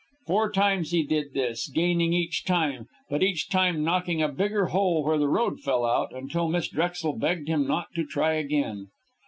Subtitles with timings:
[0.25, 5.03] Four times he did this, gaining each time, but each time knocking a bigger hole
[5.05, 8.87] where the road fell out, until Miss Drexel begged him not to try again.